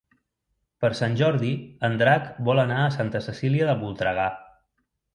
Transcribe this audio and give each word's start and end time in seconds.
Per 0.85 0.89
Sant 0.99 1.17
Jordi 1.19 1.51
en 1.89 1.99
Drac 2.03 2.27
vol 2.49 2.65
anar 2.65 2.81
a 2.87 2.91
Santa 2.99 3.25
Cecília 3.29 3.71
de 3.73 3.81
Voltregà. 3.87 4.29